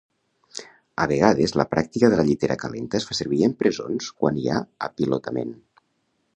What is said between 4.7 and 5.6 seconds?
apilotament.